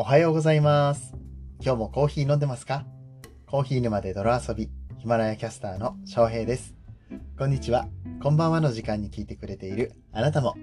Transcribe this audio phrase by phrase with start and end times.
[0.00, 1.12] おはようございます。
[1.60, 2.86] 今日もコーヒー飲んでますか？
[3.46, 6.74] コーヒー沼で泥遊び、ヒマラヤキャスターの翔平です。
[7.38, 7.86] こんにちは。
[8.22, 10.56] こんばんはの時間に聞いてくれているあなたも、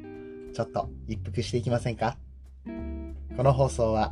[0.55, 2.17] ちょっと一服していきませんか？
[3.37, 4.11] この放送は、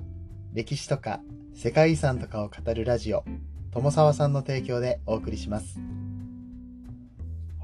[0.54, 1.22] 歴史とか
[1.56, 3.26] 世界遺産とかを語るラジオ、
[3.72, 5.80] 友沢さんの提供でお送りします。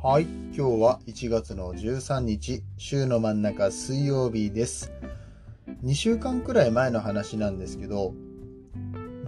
[0.01, 0.23] はい。
[0.23, 4.91] 今日は1月の13日、週の真ん中水曜日です。
[5.83, 8.13] 2週間くらい前の話なんですけど、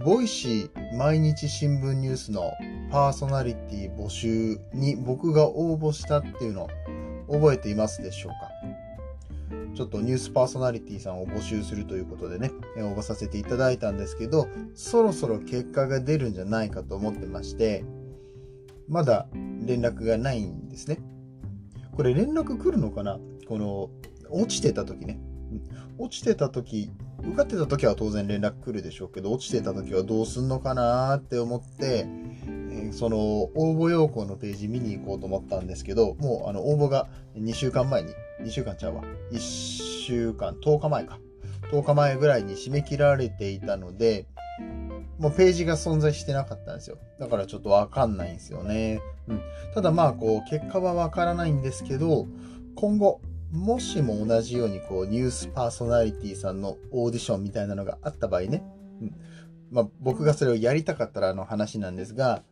[0.04, 2.52] Voicy 毎日新聞ニュースの
[2.92, 6.68] パーソナリティ募集に僕が応募したっていうの
[7.26, 8.50] を覚えていますでしょうか？
[9.74, 17.84] ちょっとニュースパーソナリティさんを募集するということでね、応募させていただいたんですけど、そろそろ結果が出るんじゃないかと思ってまして、
[18.88, 20.98] まだ連絡がないんですね。
[21.96, 23.18] これ連絡来るのかな？
[23.48, 23.90] この、
[24.30, 25.18] 落ちてた時ね。
[25.98, 26.90] 落ちてた時、
[27.20, 32.06] 受かってた時は当然連絡来るでしょうけど、落ちてた時はどうすんのかなって思って、
[32.70, 38.12] えその応募要項のページ見に行こうと思ったんですけど、もうあの応募が2週間前に、
[38.42, 41.18] 2週間ちゃうわ、1週間、10日前か。
[41.70, 44.26] 10日前ぐらいに締め切られていたので、
[45.18, 46.98] もうページが存在してなかったんですよ。
[47.18, 49.00] だからちょっとわかんないんですよね。
[49.28, 49.40] うん。
[49.74, 52.26] ただまあ、こう、結果はわからないんですけど、
[52.74, 53.20] 今後、
[53.54, 58.64] もしも同じようにこうニュースパーソナリティさんのオーディションみたいなのがあった場合ね、
[59.00, 59.14] うん。
[59.70, 62.42] まあ、僕がそれをやりたかったらの話なんですが、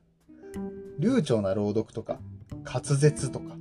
[1.00, 2.20] 流暢な朗読とか、
[2.64, 3.56] 滑舌とか、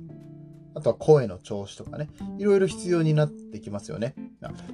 [0.74, 4.14] あとは声の調子とかね、いろいろ必要になってきますよね。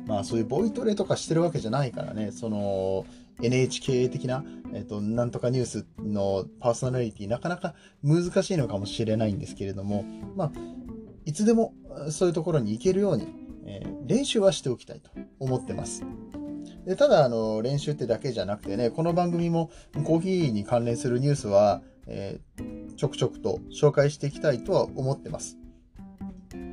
[0.06, 3.06] まあそういうボイトレとかしてるわけじゃないからね、その
[3.42, 10.04] NHK 的な、えっ、と、なんとかニュースのパーソナリティなかなか難しいのかもしれないんですけれども、
[10.36, 10.52] まあ、
[11.28, 11.74] いつでも
[12.08, 13.26] そういうところに行けるように、
[13.66, 16.02] えー練習はしておきたいと思ってます。
[16.86, 19.70] でただあの、練習ってだけじゃなくてね、この番組も
[20.04, 25.58] コーヒーに関連するニュースは、えーちょくちょくと紹介していきたいとは思ってます。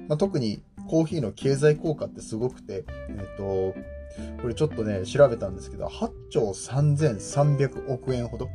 [0.07, 3.75] まあ、特にコーヒーの経済効果ってすごくて、えっ、と、
[4.41, 8.47] これちょっとね、調べたんですけど、8兆3300億円ほど。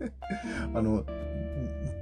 [0.74, 1.04] あの、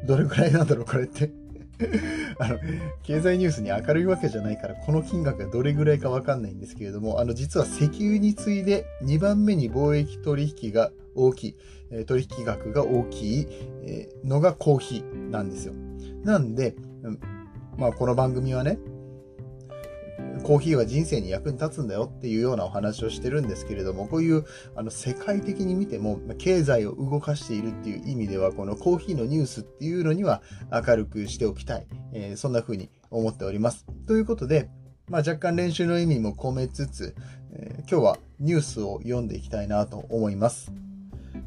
[0.07, 1.42] どれくらいなんだろう、これって。
[2.39, 2.59] あの、
[3.03, 13.47] 経済ニュースに明るいわけじゃないから、この金額がどれぐらいかわかんないんですけれども、あの、実は石油に次いで2番目に貿易取引が大きい、取引額が大きい
[14.25, 15.75] のがコーヒーなんですよ。
[16.25, 16.75] なんで、
[17.77, 18.79] まあ、この番組はね、
[20.43, 31.87] コーヒーは人生に役に立つんだよっていうようなお話をしてるんですけれども、こういうあの世界的に見ても、経済を動かしているっていう意味では、このコーヒーのニュースっていうのには明るくしておきたい。
[32.13, 33.87] えーそんな風に思っております。
[34.07, 34.69] ということで、
[35.09, 37.15] まあ、若干練習の意味も込めつつ、
[37.53, 40.73] えー今日はニュースを読んでいきたいなと思います。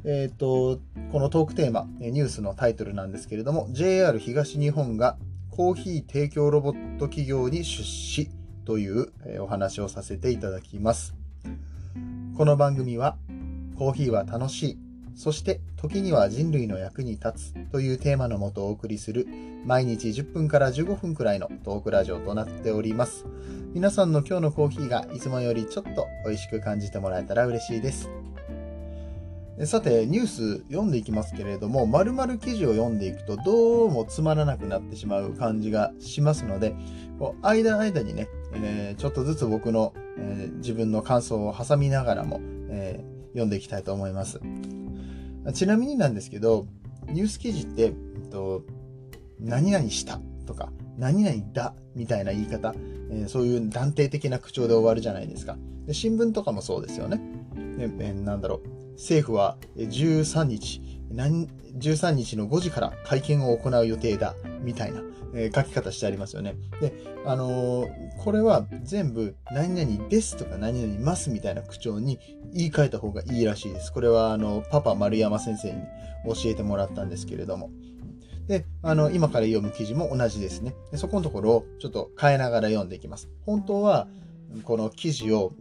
[0.06, 0.80] えっ、と、
[1.12, 5.18] このトークテーマ、ニュースのタイトルなんですけれども、JR 東日本が
[5.50, 8.30] コーヒー提供ロボット企業に出資
[8.66, 11.16] というお話をさせていただきます。
[12.36, 13.16] この番組は、
[13.78, 14.78] コーヒーは楽しい、
[15.16, 19.28] そして時には人類の役に立つというテーマのもとお送りする
[19.66, 23.26] 毎日10分から15分くらいのトークラジオとなっております。
[23.74, 28.10] 皆さんの今日のコーヒーがいつもよりちょっと美味しく感じてもらえたら嬉しいです。
[29.64, 36.76] さて、ニュース読んでいきますけれども、丸々記事を読んでいくとどうもつまらなくなってしまう感じがしますので、
[37.20, 38.28] こう間間にね、
[38.64, 42.40] えーちょっとずつ僕の、えー自分の感想を挟みながらも、
[42.70, 44.40] えー読んでいきたいと思います。
[45.54, 46.68] ちなみになんですけど、
[47.10, 48.64] ニュース記事って、えっと、
[49.40, 52.74] 何々したとか、何々だみたいな言い方、
[53.12, 55.58] えそういう断定的な口調で終わるじゃないですか。
[55.86, 57.22] で新聞とかもそうですよね。
[57.78, 58.70] でえーなんだろう。
[58.94, 64.34] 政府は13日、13日の5時から会見を行う予定だ、
[64.66, 65.02] みたいな、
[65.34, 66.56] えー書き方してありますよね。
[66.82, 66.94] で、
[67.26, 72.20] あのーこれは全部、何々ですとか何々ますみたいな口調に
[72.54, 73.94] 言い換えた方がいいらしいです。
[73.94, 75.82] これは、あの、パパ丸山先生に
[76.26, 77.70] 教えてもらったんですけれども。
[78.48, 80.76] で、あの、今から読む記事も同じですね。
[80.92, 83.30] でそこのところをちょっと変えながら読んでいきます。
[83.46, 84.08] 本当は、
[84.64, 85.54] この記事を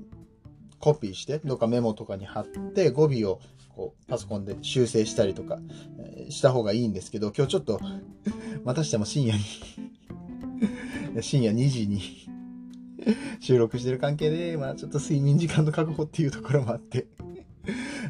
[0.78, 3.40] コピーして、どっかメモとかに貼って、語尾を
[3.74, 5.58] こうパソコンで修正したりとか、
[6.28, 7.80] した方がいいんですけど、今日ちょっと、
[8.64, 9.42] またしても深夜に、
[11.22, 12.00] 深夜2時に
[13.40, 17.06] 収録してる関係で、まあちょっと睡眠時間の確保っていうところもあって、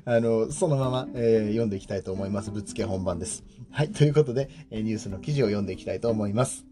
[0.04, 2.50] あの、そのまま、えー読んでいきたいと思います。
[2.50, 3.44] ぶっつけ本番です。
[3.70, 3.90] はい。
[3.90, 6.66] ということで、えニュースの記事を読んでいきたいと思います。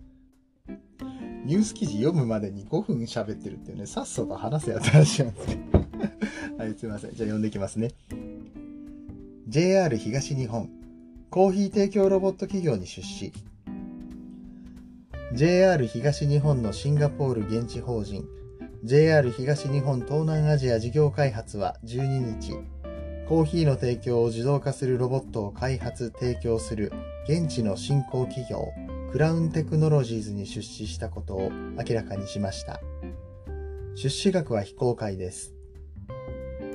[1.45, 5.69] ニュース記事読むまでに5分喋ってるっていうね、さっさと話せやって話なんですね。
[6.59, 7.11] はい、すいません。
[7.15, 7.91] じゃあ読んでいきますね。
[9.53, 10.71] JR 東日本、
[11.29, 13.35] コーヒー提供ロボット企業に出資。
[15.35, 18.25] JR 東日本のシンガポール現地法人、
[18.83, 22.55] JR 東日本東南アジア事業開発は12日、
[23.29, 26.91] コーヒーの提供を自動化するロボットを開発・提供する
[27.29, 28.73] 現地の新興企業、
[29.13, 32.81] クラウンテクノロジーズに出資したことを明らかにしました。
[33.97, 35.53] 出資額は非公開です。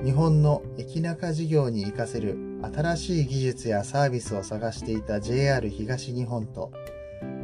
[0.03, 2.37] 日本の駅中事業に活かせる
[2.73, 6.71] 新しい技術やサービスを探していた JR 東日本と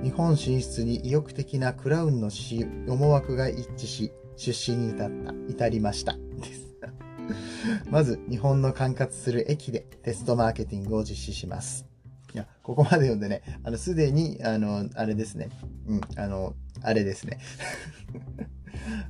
[0.03, 2.29] 日本進出に意欲的なクラウンの
[2.87, 6.17] 思惑が一致し出資に至った、至りました。
[7.89, 11.85] まず、日本の管轄する駅でテストマーケティングを実施します。
[12.33, 15.49] いや、ここまで読んでね、あの、すでに、あの、あれですね。
[15.87, 17.39] うん、あの、あれですね。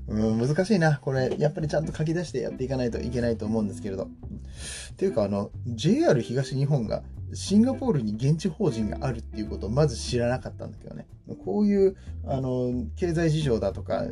[0.07, 0.97] うん、難しいな。
[0.97, 4.05] これ、やっぱりちゃんと書き出してやっていかないといけないと思うんですけれど。
[4.05, 7.03] っていうか、あの、JR 東日本が
[7.33, 11.07] シンガポールに現地法人があるっていうことをまず知らなかったんだけどね。
[11.45, 14.03] こういう、あの、経済事情だとか、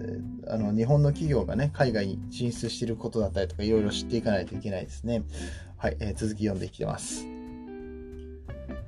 [0.47, 5.23] あの、日本の企業がね、海外に進出していることだったりとか、いろいろ知っていかないといけないですね。
[5.77, 7.25] はい、えー、続き読んでいきます。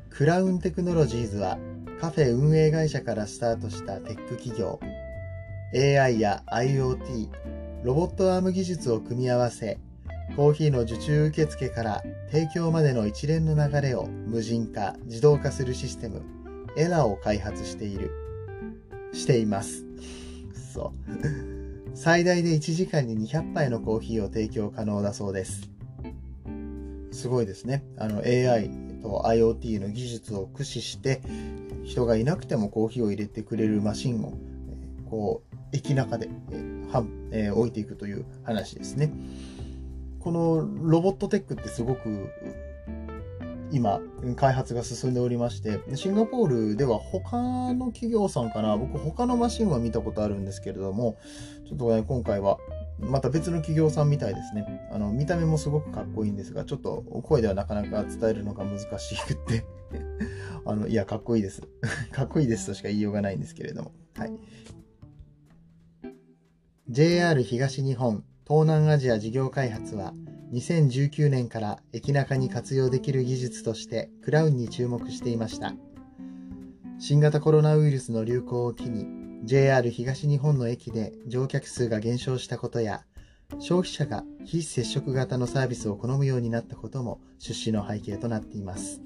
[0.09, 1.57] クラウンテクノロジーズは、
[1.99, 4.79] カフェ運営会社からスタートしたテック企業。
[5.75, 7.29] AI や IoT、
[7.83, 9.79] ロボットアーム技術を組み合わせ、
[10.35, 16.21] コーヒーの受注受付から提供までの一連の流れを無人化、自動化するシステム、
[16.77, 18.11] エラーを開発している、
[19.13, 19.83] しています。
[20.73, 21.95] そう。
[21.95, 25.71] 最大で1時間に200杯のコーヒーを提供可能だそうです。
[27.11, 27.83] すごいですね。
[27.97, 28.69] あの AI
[29.01, 31.21] と IoT の技術を駆使して
[31.83, 34.37] 人がいなくてもコーヒーを入れてくれるマシンを
[35.09, 36.29] こう駅中で、
[37.31, 39.11] えー、置いていくという話ですね。
[40.19, 42.29] このロボットテックってすごく
[43.73, 43.99] 今
[44.37, 47.37] 開発が進んでおりましてシンガポールでは他
[47.73, 51.17] の企業さんかな僕他のマシンは見たことあるんですけれども
[51.67, 52.57] ちょっとね今回は
[52.99, 54.87] また別の企業さんみたいですね。
[54.91, 59.65] あの見た目もすごくかっこいいんですがちょっと声ではなかなか伝えるのが難しくって。
[60.65, 61.63] あのいやかっこいいです。
[62.13, 63.91] かっこいいですとしか言いようがないんですけれども。
[64.15, 64.33] はい。
[66.89, 70.13] JR 東日本東南アジア事業開発は
[70.51, 75.73] 2019年から駅中に活用できる技術としてクラウンに注目していました。
[76.99, 79.07] 新型コロナウイルスの流行を機に
[79.45, 83.05] JR 東日本の駅で乗客数が減少したことや
[83.59, 89.01] 消費者が非接触型のサービスを好むようになったことも出資の背景となっています。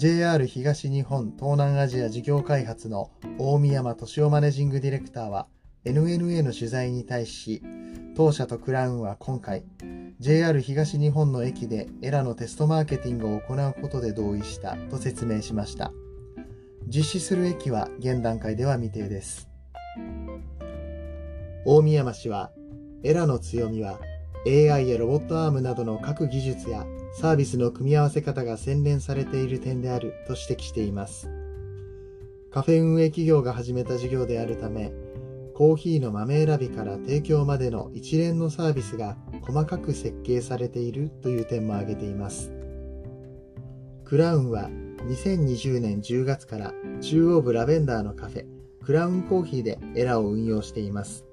[0.00, 5.46] JR 東日本東南アジア事業開発の大宮山敏夫マネジングディレクターは
[5.84, 7.62] NNA の取材に対し、
[8.16, 9.62] 当社とクラウンは今回、
[10.18, 15.92] JR 東日本の駅でエラのテストマーケティングを行うことで同意したと説明しました。
[16.86, 19.50] 実施する駅は現段階では未定です。
[21.66, 22.52] 大宮山氏は、
[23.02, 24.00] エラの強みは
[24.46, 31.28] AI やロボットアームなどの各技術やサービスの組み合わせ方が洗練されている点であると指摘しています。
[32.50, 34.92] カフェ運営企業が始めた事業であるため、
[35.54, 42.50] コーヒーの豆選びから提供までの一連のサービスが細かく設計されているという点も挙げています。
[44.04, 44.70] クラウンは
[45.06, 48.46] 2020年10月から中央部ラベンダーのカフェ、
[48.82, 51.26] クラウンコーヒーでエラを運用しています。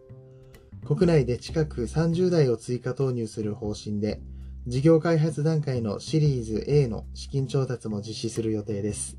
[0.88, 4.22] 国内で近く30台を追加投入する方針で、
[4.68, 9.18] 事業開発段階のシリーズ A の資金調達も実施する予定です。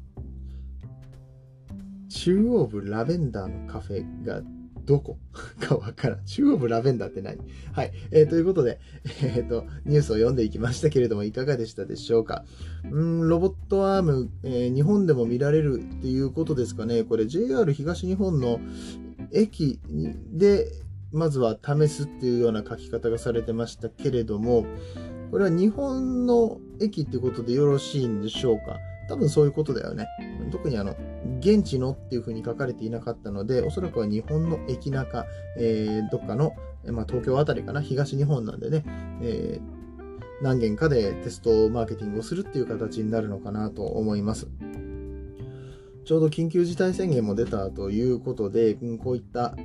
[2.08, 4.40] 中央部ラベンダーのカフェが
[4.86, 5.18] どこ？
[5.60, 6.24] かわからん。
[6.24, 7.36] 中央部ラベンダーって何？
[7.72, 7.92] はい。
[8.12, 8.80] えー、ということで、
[9.22, 12.46] えっ、ー、と、ニュースを読んでいきましたけれども、いかがでしたでしょうか？
[12.90, 17.04] うん、ロボットアーム、えー、日本でも見られるっていうことですかね。
[17.04, 18.58] これ JR 東日本の
[19.32, 19.78] 駅
[20.32, 20.72] で、
[21.12, 24.66] まずは試すっていうような書き方がされてましたけれども、
[25.30, 28.78] これは日本の駅ってことでよろしいんでしょうか？
[29.08, 30.06] 多分そういうことだよね。
[30.52, 30.94] 特にあの、
[31.40, 36.54] 現地のっていうふうに書かれていなかったので、おそらくは日本の駅中、えー、どっかの、
[36.86, 38.84] まあ、東京あたりかな、東日本なんでね、
[39.22, 44.46] えー、何件かでテストマーケティングをするっていう形になるのかなと思います。
[46.04, 49.56] ちょうど緊急事態宣言も出たということで、こういった、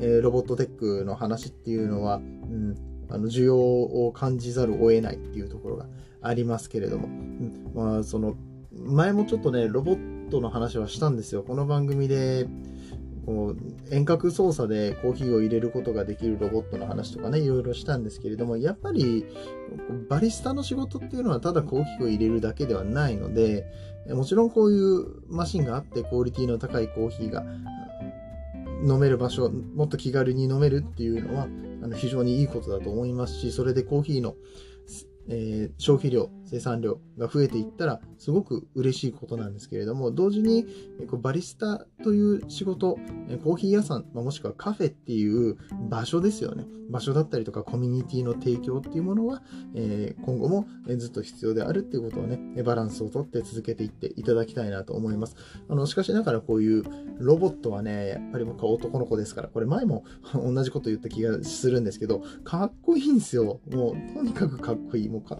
[0.00, 2.74] え、ロボットテックの話っていうのは、うん、
[3.10, 5.86] あの需要を感じざるを得ないっていうところが
[6.22, 8.36] ありますけれども、うん、まあ、その
[8.72, 11.42] 前もちょっとね、ロボットの話はしたんですよ。
[11.42, 12.46] この番組で、
[13.28, 19.26] こう遠隔操作でコーヒーを入れることができるロボットの話とかね、いろいろしたんですけれども、やっぱり
[20.08, 23.66] バリスタの仕事っていうのはただコーヒーを入れるだけではないので、
[24.08, 27.44] もちろんこういうマシンがあってクオリティの高いコーヒーが
[28.82, 31.48] 飲める場所、もっと気軽に飲めるっていうのは
[31.82, 34.36] あの非常にいいことだと思いますし、それでコーヒーの
[35.28, 40.66] えー、消費量、生産量が増えていったらすごく嬉しいことなんですけれども、同時に
[41.20, 42.98] バリスタという仕事、
[43.44, 45.56] コーヒー屋さん、もしくはカフェっていう
[45.88, 46.64] 場所ですよね。
[46.88, 49.42] 場所だったりとかコミュニティの提供っていうものは、
[50.22, 55.36] 今後もずっと必要であるっていうことをね、バランスをとって続けていっていただきたいなと思います。
[55.68, 56.84] あの、しかしながらこういう
[57.18, 63.60] ロボットはね、やっぱり僕は男の子ですから、これ前も 同じこと言った気がするんですけど、かっこいいんですよ。
[63.70, 65.08] もう、とにかくかっこいい。
[65.08, 65.38] もうか、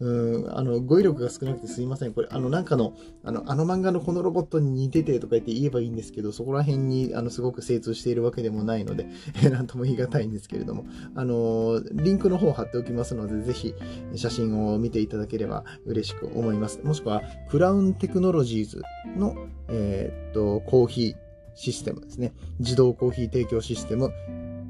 [0.00, 2.12] うん、あの、語彙力が少なくてすいません。
[2.12, 9.06] これ、あの、なんかの、あの、あの漫画のこのロボットに似ててとか言って言えばいいんですけど、そこら辺に、あの、すごく精通しているわけでもないので、
[9.42, 13.74] え なんとも言い難いんですけれども、あの、リンクの方を貼っておきますので、ぜひ、
[14.14, 16.80] 写真を見ていただければ嬉しく思います。
[16.82, 18.82] もしくは、クラウンテクノロジーズ
[19.16, 19.34] の、
[19.68, 21.14] えー、っと、コーヒー
[21.54, 22.32] システムですね。
[22.58, 24.10] 自動コーヒー提供システム、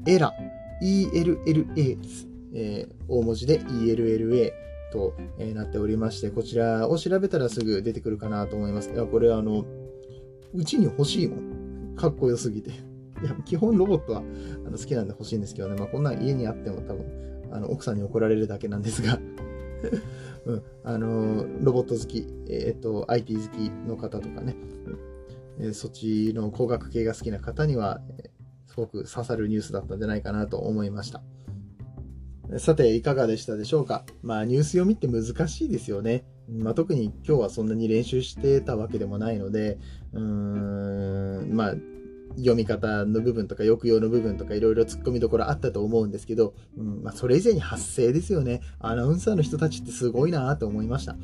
[0.05, 0.33] エラ、
[0.81, 2.27] ELLA です。
[2.53, 4.51] えー、大文字で ELLA
[4.91, 8.91] と、えなっておりまして、こちらを調べたらすぐ出てくるかなと思います。
[8.91, 9.65] いや、これあの、
[10.53, 11.95] うちに欲しいもん。
[11.95, 12.71] かっこよすぎて。
[12.71, 12.73] い
[13.25, 14.19] や、基本ロボットは
[14.65, 15.75] あの好きなんで欲しいんですけどね。
[15.75, 19.19] まあ、こんな家にあっても多分、あの、奥さんに怒られるだけなんですが
[20.45, 24.55] うん、あの、ロボット好き、えっと、IT 好きの方とかね、
[25.59, 28.31] えー、そっちの工学系が好きな方には、え、
[28.67, 31.21] すごく刺さるニュースだったんじゃないかなと思いました。
[32.57, 34.05] さて、いかがでしたでしょうか？
[34.21, 36.25] まあ、ニュース読みって難しいですよね。
[36.49, 39.77] まあ、特に今日はそんなに練習してたわけでもないので、
[40.11, 41.75] うーん、まあ、
[42.37, 48.61] 読み方の部分とか抑揚の部分とかいろいろ突っ込みどころあったと思うんですけど、うんまあ、それ以前に発声ですよね。
[48.79, 51.15] アナウンサーの人たちってすごいなと思いました。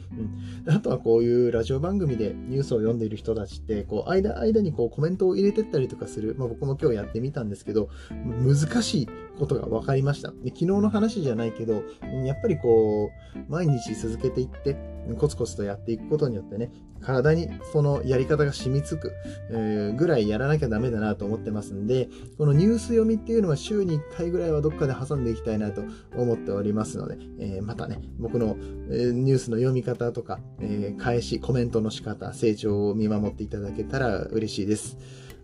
[0.66, 10.32] うん、あとはこういうラジオ番組でニュースを読んでいる人たちって、こう間間にこうコメントを入れてったりとかする、まあ、僕も今日やってみたんですけど、難しいことが分かりました。
[10.32, 11.84] で昨日の話じゃないけど、
[12.26, 16.72] やっぱりこう、毎日続けていって、コツコツとやっていくことによってね、
[17.02, 19.14] 体にそのやり方が染みつく、
[19.52, 25.84] え、ぐらいやらなきゃダメだなと思ってますんで、このニュース読みっていうのは週に1回ぐらいはどっかで挟んでいきたいなと
[26.16, 28.58] 思っておりますので、えー、またね、僕の、
[28.90, 34.98] え、ニュースの読み方とか、え返し、コメントの仕方、成長を見守っていただけたら嬉しいです。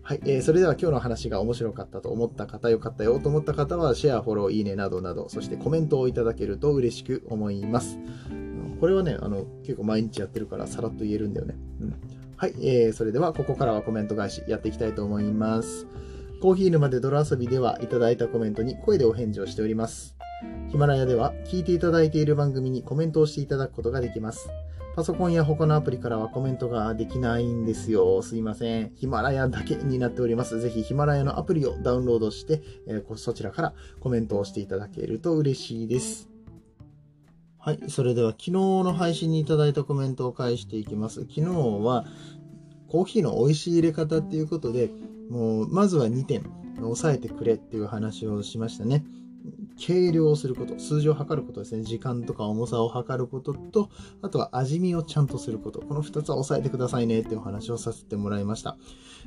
[0.06, 7.98] はい、えー、それでは今日の話が面白かったと思った方、よかったよと思った方は、シェア、フォロー、いいねなどなど、そしてコメントをいただけると嬉しく思います。
[8.80, 11.56] これはね、あの、結構毎日やってるからさらっと言えるんだよね。
[11.80, 11.94] うん。
[12.36, 15.86] はい、えー、それではここからはコメント返しやっていきたいと思います。
[16.42, 20.14] コーヒー沼で泥遊びではいただいたコメントに声でお返事をしております。
[20.70, 24.48] ヒマラヤでは聞いていただいている番組にコメントをしていただくことができます。
[24.94, 28.22] パソコンや他のアプリからはコメントができないんですよ。
[28.22, 28.92] すいません。
[28.94, 30.60] ヒマラヤだけになっております。
[30.60, 36.28] ぜひヒマラヤのアプリをダウンロードして、えー、そちらからコメントをしていただけると嬉しいです。
[37.58, 37.80] はい。
[37.88, 41.22] それでは昨日の配信にいただいたコメントを返していきます。
[41.22, 42.04] 昨日は
[42.88, 44.90] コーヒーの美味しい入れ方っていうことで、
[45.28, 46.44] もうまずは2点
[46.82, 49.04] 押さえてくれっていう話をしましたね。
[49.76, 51.82] 計量すること、数字を測ることですね。
[51.82, 53.90] 時間とか重さを測ることと、
[54.22, 55.80] あとは味見をちゃんとすること。
[55.80, 58.76] この2つは押さえてくださいねってお話をさせてもらいました。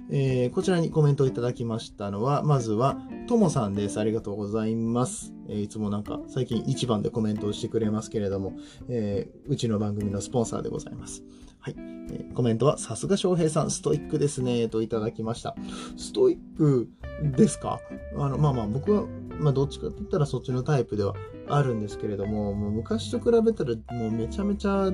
[0.09, 3.99] えー、こちらにコメントをいただきましたのは、まずは、ともさんです。
[3.99, 5.33] ありがとうございます。
[5.49, 8.53] えー、いつもなんか最近一番でコメントをしてくれますけれども、
[8.89, 11.23] えー、うちの番組のスポンサーでございます。
[11.59, 11.75] はい。
[12.09, 15.55] えー、コメントは、さすが翔平さん、ストイックですね、といただきました。
[15.97, 16.87] ストイック
[17.35, 17.79] ですか？
[18.17, 19.03] あの、まあまあ、僕は、
[19.39, 21.15] まあ、どっちかって言ったらそっちのタイプでは
[21.47, 24.91] あるんですけれども、もう昔と比べたら、もうめちゃめちゃ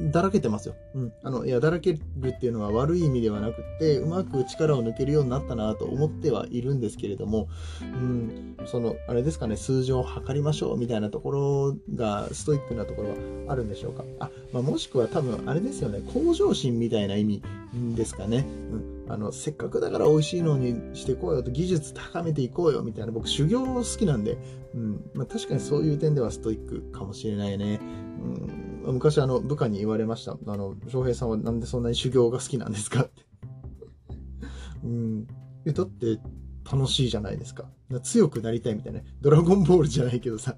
[0.00, 0.74] だらけてますよ。
[0.94, 1.12] うん。
[1.22, 7.48] あの、いや、だらけるっていうのは悪い意味ではなくて、うまく力を抜けるようになったなと思ってはいるんですけれども、
[7.82, 13.16] うん、その、あれですかね、数字を測りましょうみたいなところがストイックなところは
[13.48, 14.04] あるんでしょうか？
[14.20, 17.42] あ、まあ、もしくは多分、あれですよね、向上心みたいな意味
[17.94, 18.46] ですかね。
[18.72, 24.38] うんあの、せっかくだから美味しいのにしていこうよと、技術高めていこうよみたいな、僕修行好きなんで、
[24.72, 27.80] うん、まあ、確かにそういう点ではストイックかもしれないね。
[28.22, 30.32] うん昔あの部下に言われました。
[30.46, 33.22] あの、翔平さんはなんでそんなに修行が好きなんですかって。
[34.84, 35.26] うん。
[35.66, 36.18] え、だって
[36.70, 37.70] 楽しいじゃないですか。
[38.02, 39.00] 強くなりたいみたいな。
[39.20, 40.56] ドラゴンボールじゃないけどさ。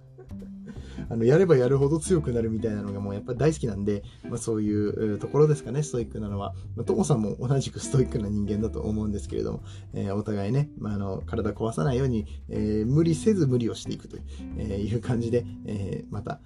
[1.08, 6.54] あのやればやるほど強くなるみたいなのがもうやっぱ大好きなんで、まあ、そういうところですかね、ストイックなのは。
[6.76, 9.62] まあ、トモさんも同じくストイックな人間だと思うんですけれども、
[9.94, 14.22] えー、お互いね、まあ、あの体壊さないように、えー、無理せず無理をしていくという,、
[14.58, 16.40] えいう感じで、えまた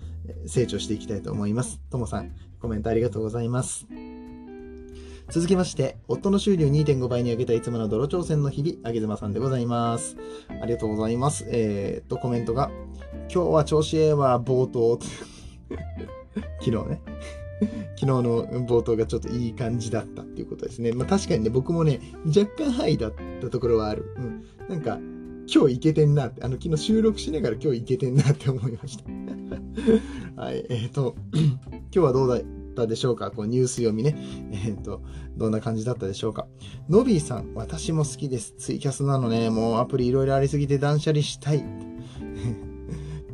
[0.47, 1.81] 成長していきたいと思います。
[1.91, 3.87] トモさん、コメントありがとうございます。
[5.29, 10.17] 続きまして、夫の収入2.5倍に上げたいつもの泥挑戦の日々、あげずまさんでございます。
[10.63, 11.45] ありがとうございます。
[11.49, 12.71] えー、と、コメントが、
[13.29, 15.01] 今日は調子ええわ、冒頭。
[16.61, 17.01] 昨日ね。
[17.97, 20.93] 昨日の冒頭がちょっといい感じだったっていうことですね。
[20.93, 24.15] まあ確かにね、僕もね、若干ハイだったところはある。
[24.17, 24.45] うん。
[24.69, 25.01] なんか、
[25.53, 29.05] 今日いけてんなって、あの、昨日収録しながら今日いけてんなって思いました。
[30.41, 32.56] はい、えっ、と、 今日はどうだい？
[32.77, 33.31] ったでしょうか？
[33.31, 34.17] こうニュース読みね。
[34.53, 35.01] えっ、ー、と、
[35.37, 36.47] どんな感じだったでしょうか？
[36.89, 38.55] ノビーさん、私も好きです。
[38.59, 39.51] ツイキャスなのね。
[39.51, 41.65] もうアプリいろいろありすぎて断捨離したい。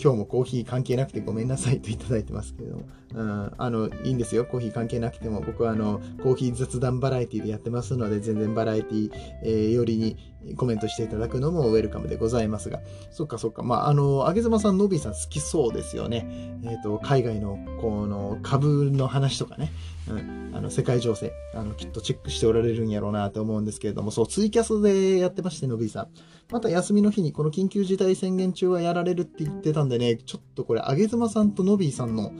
[0.02, 2.82] 今日もコーヒー関係なくてごめんなさいといただいてますけども、
[3.14, 4.44] うん、あの、いいんですよ。
[4.44, 5.40] コーヒー関係なくても。
[5.40, 9.12] 僕はあの、コーヒー雑談バラエティでやってますので、全然バラエティ、
[9.44, 10.16] えー、よりに
[10.56, 12.80] コメントしていただくのもウェルカムでございますが。
[13.10, 13.62] そっかそっか。
[13.62, 16.26] まあ、あの、あげずまさん、のびさん好きそうですよね。
[16.64, 19.72] えっ、ー、と、海外の、この、株の話とかね。
[20.08, 26.08] うん、あの世界情勢あのきっとチェックしておられるんやろうなと思うんですけれどもそうツイキャスでやってましてのびさん
[26.50, 32.32] また休みの日にこの緊急事態宣言中はやられるって言ってたんでねちょっとこれあげずまさんとのびさんの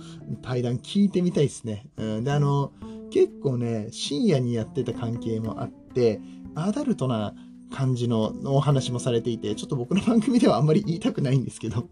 [0.42, 2.72] 対談聞いてみたいですね、うん、であの
[3.12, 6.20] 結構ね深夜にやってた関係もあって
[6.54, 7.34] アダルトな
[7.72, 11.88] 感じのお話もされていてちょっと僕の番組ではあんまり言いたくないんですけど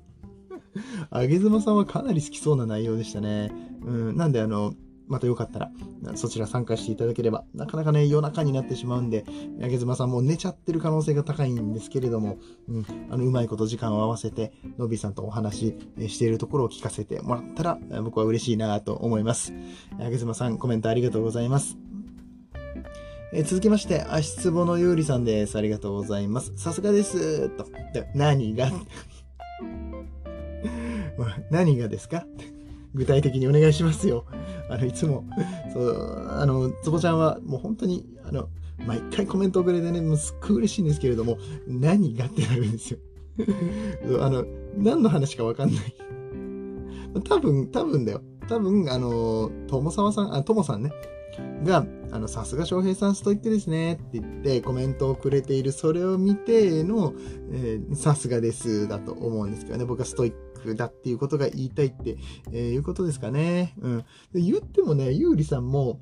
[1.11, 3.51] あげずまさんはかなり好きそうな内容でしたね。
[3.83, 4.75] うん、なんであの、
[5.09, 5.73] またよかったら、
[6.15, 9.25] そちら参加していただければ、なかなかね、夜中になってしまうんで、
[9.61, 19.53] あげずまさんも寝ちゃってる可能性が高いんですけれども、うん、あの、うまいこと時間を合わせて、のびさんとお話ししているところを聞かせてもらったら、僕は嬉しいなと思います。
[19.99, 21.90] あげずまさん、コメントありがとうございます。
[23.33, 25.57] え続きまして、足つぼのゆうりさんです。
[25.57, 26.53] ありがとうございます。
[26.57, 27.49] さすがです。
[27.51, 27.65] と。
[28.15, 28.71] 何が？
[31.51, 32.27] 何がですか？
[32.93, 34.25] 具体的にお願いしますよ。
[34.69, 35.25] あの、いつも、
[35.73, 38.49] そう、あの、つぼちゃんはもう本当に、あの、
[38.85, 41.39] 毎回コメントをくれてね、もうすっごい嬉しいんですけれども、
[41.69, 42.99] 何がってなるんですよ。
[44.21, 44.45] あの、
[44.77, 45.95] 何の話かわかんない。
[47.29, 48.23] 多分、多分だよ。
[48.49, 50.91] 多分、あの、ともさまさん、あ、ともさんね、
[51.65, 57.15] が、あの、さすが翔平さんストイックですねって言ってコメントをくれている、それを見ての、
[57.53, 62.17] え、さすがですだと思うんですけどね、僕はストイックだっていうことが言いたいって、
[62.53, 63.75] えー、いうことですかね。
[63.81, 63.99] うん。
[64.33, 66.01] で言ってもね、ゆうりさんも、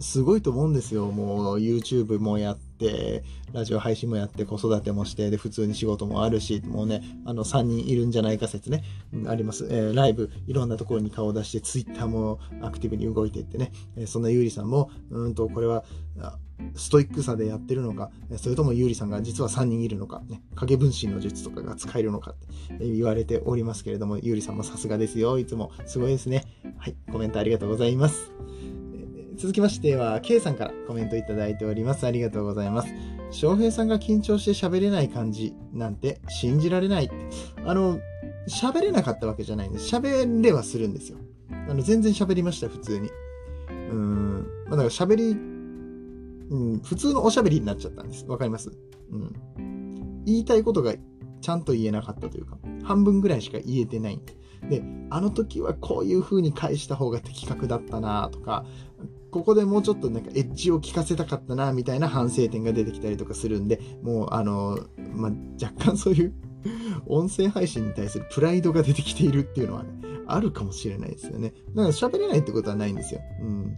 [0.00, 1.06] すごいと思うんですよ。
[1.06, 9.66] もう YouTube もやって、ラジオ配信もやって、子育てもして、で、普通に仕事もあるし、もうね、あの、3人いるんじゃないか説ね、うん、あります。
[9.70, 15.84] えー、ライブ、いろんなところに顔を出して、Twitter もアクティブに動いていってね、えー、そんなゆうりさんも、うんと、これは、
[16.74, 25.38] ストイックさでやってるのか、それともゆうりさんが実は3人いるのか、ね、影分身の術とかが使えるのかって言われておりますけれども、ゆうりさんもさすがですよ。
[25.38, 26.44] いつもすごいですね。
[26.78, 28.32] はい、コメントありがとうございます。
[29.38, 32.04] 続きましては、K さんからコメントいただいております。
[32.04, 32.92] ありがとうございます。
[33.30, 37.08] 翔平さんが緊張して喋れない感じなんて信じられない。
[37.64, 38.00] あの、
[38.48, 39.94] 喋れなかったわけじゃないんです。
[39.94, 41.18] 喋れはするんですよ。
[41.68, 43.10] あの、全然喋りました、普通に。
[43.70, 44.46] うん。
[44.66, 48.26] まあ、だから喋り、うん、普通のおしゃべりになっちゃったんです。
[48.26, 48.72] わかります？
[49.12, 50.24] うん。
[50.24, 50.94] 言いたいことが
[51.40, 54.36] ちゃんと言えなかったというか、半分ぐらいしか言えてないんで。
[54.68, 58.64] で、あの時はこういう風に返した方が的確だったなとか、
[59.30, 64.78] ここでもうちょっとなんかエッジを効かせたかったなみたいな反省点が出てきたりとかするんで、もうあの、
[65.14, 66.34] まあ、若干そういう
[67.06, 69.90] 音声配信に対するプライドが出てきているっていうのはね、
[70.26, 71.52] あるかもしれないですよね。
[71.74, 73.20] だから喋れないってことはないんですよ。
[73.40, 73.76] うん。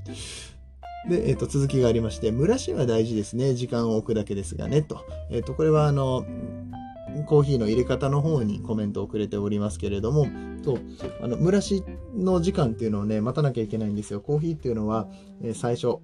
[1.08, 3.54] で、えっ、ー、と、続きがありまして、蒸らしは大事ですね。
[3.54, 5.04] 時間を置くだけですがね、と。
[5.30, 6.26] えっ、ー、と、これはあの、
[7.26, 10.26] コーヒーの入れ方の方にコメントをくれておりますけれども、
[10.64, 10.80] そう、
[11.22, 14.20] あの、蒸らしの時間っていうのをね、待たなきゃいけないんですよ。
[14.20, 15.08] コーヒーっていうのは、
[15.42, 15.98] え、最初、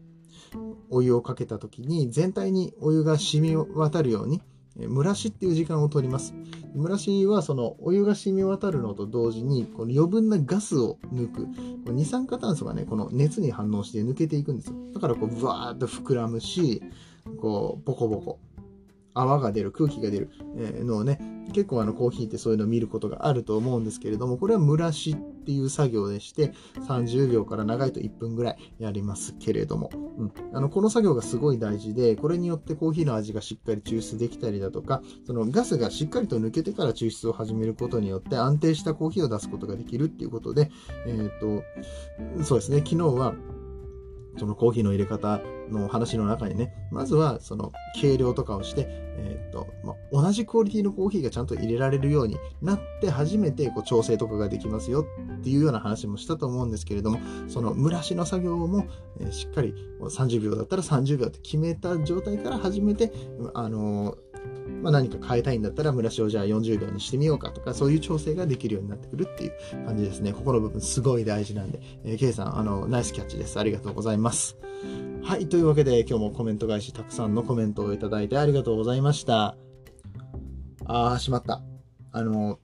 [0.91, 4.41] お湯をかけた時に全体にお湯が染み渡るように、
[4.79, 6.35] え蒸らしっていう時間を取ります。
[6.77, 11.49] 蒸らしはそのお湯が染み渡るのと同時にこの余分なガスを抜く。
[11.91, 14.75] 二酸化炭素がね、この熱に反応して抜けていくんですよ。
[14.95, 16.83] だからこう、ブワーっと膨らむし、
[17.41, 18.39] こう、ボコボコ
[19.17, 20.31] 泡が出る、空気が出る
[20.85, 21.19] のをね、
[21.53, 26.53] 結構あのコーヒーってそういうのを見ることがあると思うんですけれども、これは蒸らしっていう作業でして、
[26.89, 40.71] 30秒から長いと1分ぐらいやりますけれども、うん、あのこの作業がすごい大事で、これによってコーヒーの味がしっかり抽出できたりだとか、そのガスがしっかりと抜けてから抽出を始めることによって安定したコーヒーを出すことができるっていうことで、
[41.07, 41.41] えっ、ー、
[42.39, 43.35] と、そうですね、昨日は
[44.37, 48.87] そのコーヒーの入れ方の話の中にね、まずはその計量とかをして、
[49.19, 55.07] えー、っと、まあ、同じクオリティのコーヒーがちゃんと入れられるようになって初めてこう調整とかができますよ
[55.39, 58.87] っていうような話もしたと思うんですけれども、その蒸らしの作業も、
[59.21, 63.13] え、しっかり30秒だったら30秒って決めた状態から始めて、
[63.55, 64.26] あのー
[64.87, 69.53] まあ、何か変えたいんだったら蒸らしをじゃあ40秒にしてみようかとか、そういう調整ができるようになってくるっていう
[69.85, 70.33] 感じですね。
[70.33, 73.59] ここの部分すごい大事なんで、えー、K さん、あの、ナイスキャッチです。
[73.59, 74.57] ありがとうございます。
[75.25, 79.57] はい、というわけで今日もコメント返し、たくさんのコメントをいただいてありがとうございました。
[80.85, 81.63] あー、しまった。
[82.13, 82.61] あの、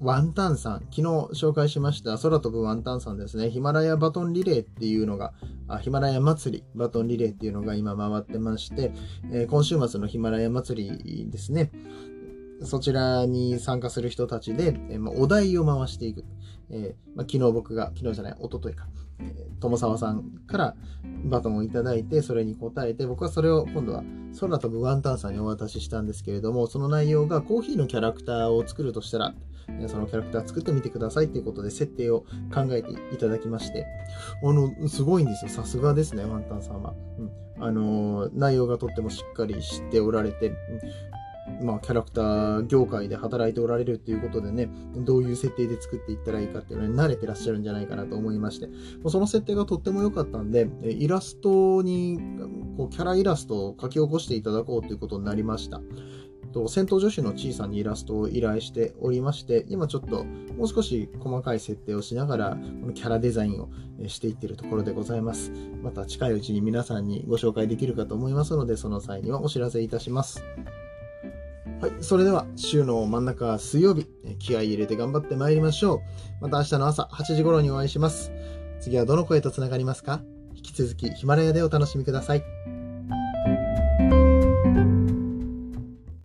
[0.00, 3.50] ワンタンさん、昨日紹介しました空飛ぶワンタンさんですね。
[3.50, 5.34] ヒマラヤバトンリレーっていうのが、
[5.68, 8.92] あヒマラヤ祭り、バトンリレーっていうのが今回ってまして、
[9.30, 11.70] えー、今週末のヒマラヤ祭りですね。
[12.62, 16.24] そちらに参加する人たちで、えーまお題を回していく。
[16.70, 20.76] えーま昨日僕が、昨日じゃない、一昨日か、えー、友沢さんから
[21.26, 24.02] バトンをいただいて、それに答えて、僕はそれを今度は
[24.40, 29.34] 空飛ぶワンタンさんにお渡ししたんですけれども、その内容がコーヒーのキャラクターを作るとしたら、
[29.88, 32.20] そのキャラクター作ってみてくださいっていうことで設定を
[32.52, 33.86] 考えていただきまして、
[34.42, 35.50] あの、すごいんですよ。
[35.50, 36.94] さすがですね、ワンタンさんは。
[37.18, 37.30] うん。
[37.62, 40.52] あの、内容がとってもしっかりしておられて、
[41.60, 48.68] うん、まあ、キャラクター業界で働いておられるっていうことでね、どういう設定で作っていったらいいかっていうのに慣れてらっしゃるんじゃないかなと思いまして、
[49.08, 52.18] その設定がとっても良かったんで、イラストに、
[52.76, 55.80] こう、キャライラストを書き起こしていただこうということになりました。
[56.50, 63.68] と、戦闘女子の小さにイラストを依頼しておりまして、今ちょっともう少し細かい設定をしながら、このキャラデザインを
[64.08, 65.52] していってるところでございます。
[65.82, 70.44] また近いうちに皆さんにご紹介できるかと思いますので、その際にはお知らせいたします。
[71.80, 71.92] はい。
[72.00, 74.06] それでは、週の真ん中水曜日、
[74.38, 76.00] 気合い入れて頑張って参りましょう。
[76.42, 78.32] また明日の朝8時頃にお会いします。
[78.80, 80.22] 次はどの声と繋がりますか？
[80.54, 82.42] 引き続きヒマラヤでお楽しみください。